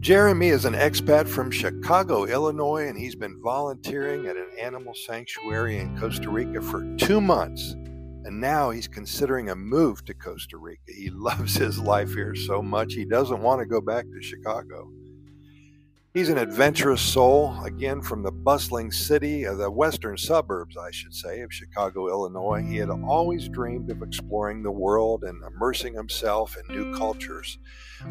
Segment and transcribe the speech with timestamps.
[0.00, 5.76] Jeremy is an expat from Chicago, Illinois, and he's been volunteering at an animal sanctuary
[5.78, 7.72] in Costa Rica for two months.
[8.24, 10.80] And now he's considering a move to Costa Rica.
[10.96, 14.90] He loves his life here so much, he doesn't want to go back to Chicago.
[16.12, 21.14] He's an adventurous soul, again from the bustling city, of the western suburbs, I should
[21.14, 22.62] say, of Chicago, Illinois.
[22.62, 27.58] He had always dreamed of exploring the world and immersing himself in new cultures.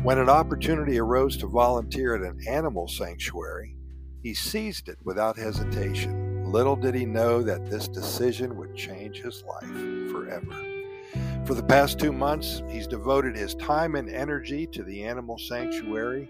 [0.01, 3.75] When an opportunity arose to volunteer at an animal sanctuary,
[4.23, 6.45] he seized it without hesitation.
[6.45, 10.55] Little did he know that this decision would change his life forever.
[11.45, 16.29] For the past two months, he's devoted his time and energy to the animal sanctuary.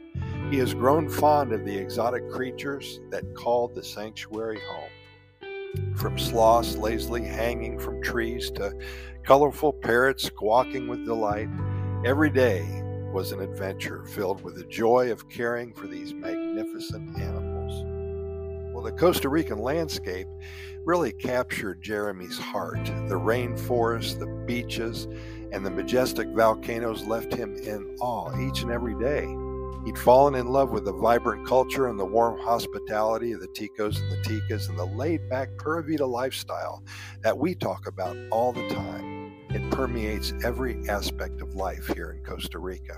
[0.49, 5.95] He has grown fond of the exotic creatures that called the sanctuary home.
[5.95, 8.73] From sloths lazily hanging from trees to
[9.23, 11.49] colorful parrots squawking with delight,
[12.03, 12.63] every day
[13.13, 18.73] was an adventure filled with the joy of caring for these magnificent animals.
[18.73, 20.27] Well, the Costa Rican landscape
[20.83, 22.85] really captured Jeremy's heart.
[22.85, 25.07] The rainforest, the beaches,
[25.51, 29.27] and the majestic volcanoes left him in awe each and every day.
[29.85, 34.01] He'd fallen in love with the vibrant culture and the warm hospitality of the Ticos
[34.01, 36.83] and the Ticas and the laid back Pura Vida lifestyle
[37.21, 39.33] that we talk about all the time.
[39.49, 42.97] It permeates every aspect of life here in Costa Rica.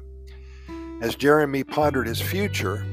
[1.02, 2.86] As Jeremy pondered his future,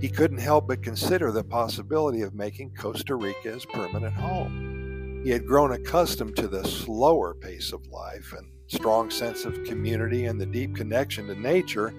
[0.00, 5.22] he couldn't help but consider the possibility of making Costa Rica his permanent home.
[5.24, 10.26] He had grown accustomed to the slower pace of life and strong sense of community
[10.26, 11.94] and the deep connection to nature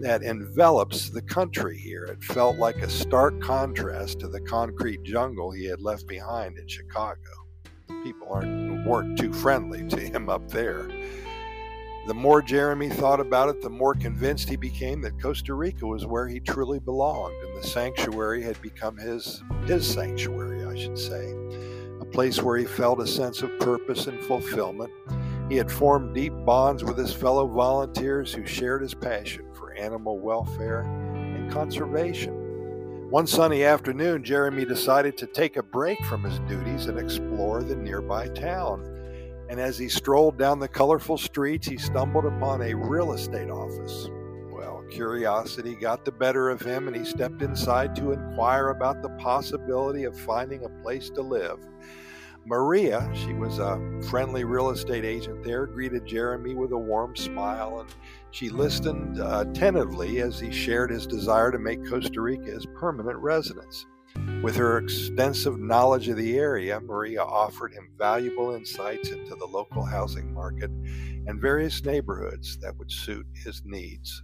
[0.00, 2.04] that envelops the country here.
[2.04, 6.66] It felt like a stark contrast to the concrete jungle he had left behind in
[6.66, 7.18] Chicago.
[8.02, 10.88] People aren't, weren't too friendly to him up there.
[12.06, 16.04] The more Jeremy thought about it, the more convinced he became that Costa Rica was
[16.04, 21.34] where he truly belonged, and the sanctuary had become his his sanctuary, I should say,
[22.00, 24.90] a place where he felt a sense of purpose and fulfillment.
[25.48, 29.46] He had formed deep bonds with his fellow volunteers who shared his passion
[29.84, 32.32] animal welfare and conservation.
[33.10, 37.76] One sunny afternoon, Jeremy decided to take a break from his duties and explore the
[37.76, 38.94] nearby town
[39.48, 44.08] and as he strolled down the colorful streets, he stumbled upon a real estate office.
[44.50, 49.10] Well, curiosity got the better of him, and he stepped inside to inquire about the
[49.10, 51.58] possibility of finding a place to live.
[52.46, 57.80] Maria, she was a friendly real estate agent there, greeted Jeremy with a warm smile,
[57.80, 57.88] and
[58.32, 63.18] she listened uh, attentively as he shared his desire to make Costa Rica his permanent
[63.18, 63.86] residence.
[64.42, 69.84] With her extensive knowledge of the area, Maria offered him valuable insights into the local
[69.84, 70.70] housing market
[71.26, 74.22] and various neighborhoods that would suit his needs.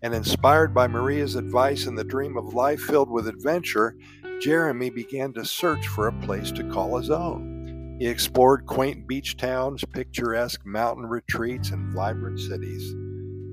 [0.00, 3.94] And inspired by Maria's advice and the dream of life filled with adventure,
[4.42, 7.96] Jeremy began to search for a place to call his own.
[8.00, 12.92] He explored quaint beach towns, picturesque mountain retreats, and vibrant cities.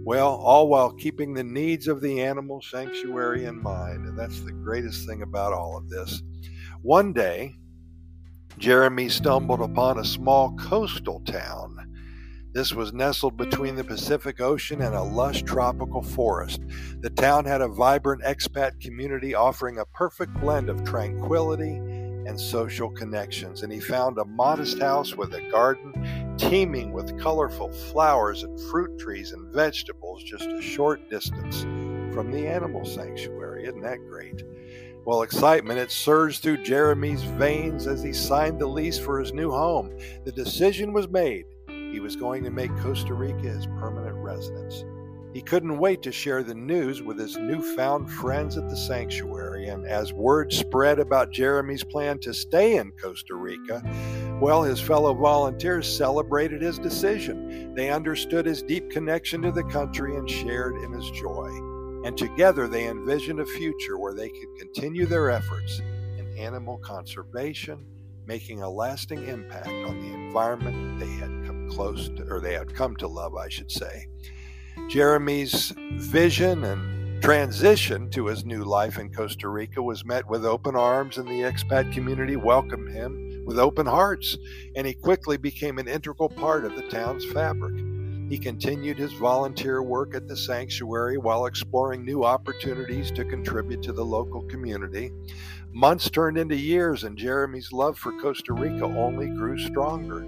[0.03, 4.07] Well, all while keeping the needs of the animal sanctuary in mind.
[4.07, 6.23] And that's the greatest thing about all of this.
[6.81, 7.55] One day,
[8.57, 11.78] Jeremy stumbled upon a small coastal town.
[12.51, 16.61] This was nestled between the Pacific Ocean and a lush tropical forest.
[16.99, 22.89] The town had a vibrant expat community offering a perfect blend of tranquility and social
[22.89, 23.61] connections.
[23.61, 28.97] And he found a modest house with a garden teeming with colorful flowers and fruit
[28.97, 31.61] trees and vegetables just a short distance
[32.13, 33.65] from the animal sanctuary.
[33.65, 34.43] Isn't that great?
[35.05, 39.51] Well, excitement it surged through Jeremy's veins as he signed the lease for his new
[39.51, 39.95] home.
[40.25, 41.45] The decision was made.
[41.91, 44.83] He was going to make Costa Rica his permanent residence.
[45.33, 49.85] He couldn't wait to share the news with his newfound friends at the sanctuary, and
[49.85, 53.83] as word spread about Jeremy's plan to stay in Costa Rica,
[54.41, 57.75] well, his fellow volunteers celebrated his decision.
[57.75, 61.49] They understood his deep connection to the country and shared in his joy.
[62.05, 65.79] And together they envisioned a future where they could continue their efforts
[66.17, 67.85] in animal conservation,
[68.25, 71.38] making a lasting impact on the environment they had
[71.69, 74.07] close to, or they had come to love, I should say.
[74.87, 80.75] Jeremy's vision and transition to his new life in Costa Rica was met with open
[80.75, 84.37] arms, and the expat community welcomed him with open hearts,
[84.75, 87.75] and he quickly became an integral part of the town's fabric.
[88.29, 93.91] He continued his volunteer work at the sanctuary while exploring new opportunities to contribute to
[93.91, 95.11] the local community.
[95.73, 100.27] Months turned into years, and Jeremy's love for Costa Rica only grew stronger.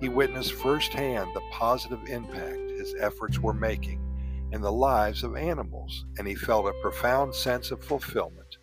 [0.00, 4.00] He witnessed firsthand the positive impact his efforts were making
[4.52, 8.58] in the lives of animals, and he felt a profound sense of fulfillment.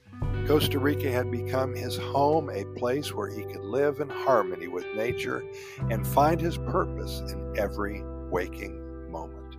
[0.47, 4.85] Costa Rica had become his home, a place where he could live in harmony with
[4.95, 5.43] nature
[5.89, 9.55] and find his purpose in every waking moment.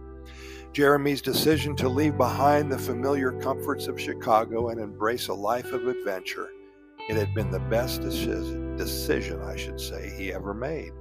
[0.72, 5.86] Jeremy's decision to leave behind the familiar comforts of Chicago and embrace a life of
[5.86, 6.48] adventure,
[7.08, 10.92] it had been the best decision, I should say, he ever made.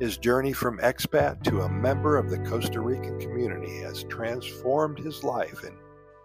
[0.00, 5.24] His journey from expat to a member of the Costa Rican community has transformed his
[5.24, 5.76] life in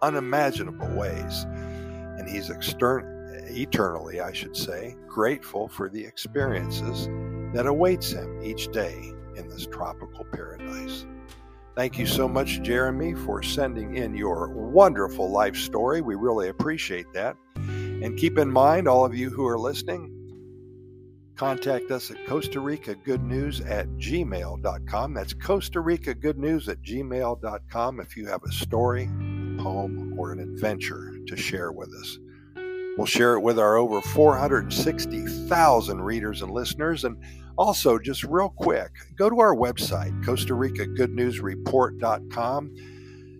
[0.02, 3.10] unimaginable ways and he's extern-
[3.48, 7.08] eternally, I should say, grateful for the experiences
[7.52, 11.04] that awaits him each day in this tropical paradise.
[11.74, 16.00] Thank you so much, Jeremy, for sending in your wonderful life story.
[16.00, 17.36] We really appreciate that.
[17.56, 20.13] And keep in mind, all of you who are listening,
[21.36, 25.14] contact us at Costa Rica Good News at gmail.com.
[25.14, 30.32] That's Costa Rica Good News at gmail.com if you have a story, a poem, or
[30.32, 32.18] an adventure to share with us.
[32.96, 37.04] We'll share it with our over 460,000 readers and listeners.
[37.04, 37.16] And
[37.58, 42.72] also, just real quick, go to our website, Costa Rica Good News Report.com.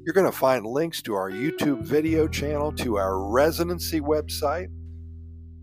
[0.04, 4.70] You're going to find links to our YouTube video channel, to our residency website,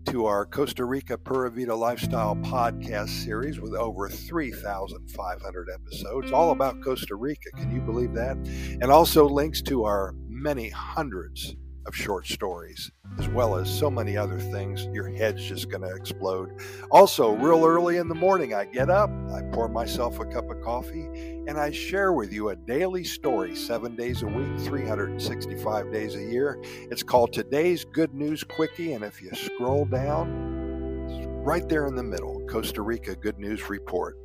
[0.06, 6.80] to our Costa Rica Pura Vida Lifestyle podcast series with over 3,500 episodes, all about
[6.82, 7.50] Costa Rica.
[7.56, 8.36] Can you believe that?
[8.80, 11.54] And also links to our many hundreds
[11.86, 14.86] of short stories, as well as so many other things.
[14.92, 16.60] Your head's just going to explode.
[16.90, 20.51] Also, real early in the morning, I get up, I pour myself a cup of
[20.62, 21.06] coffee,
[21.46, 26.22] and I share with you a daily story seven days a week, 365 days a
[26.22, 26.62] year.
[26.90, 31.94] It's called Today's Good News Quickie, and if you scroll down, it's right there in
[31.94, 34.16] the middle Costa Rica Good News Report.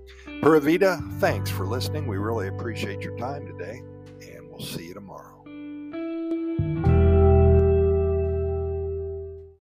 [0.41, 0.61] Pura
[1.19, 2.07] thanks for listening.
[2.07, 3.81] We really appreciate your time today,
[4.31, 5.36] and we'll see you tomorrow.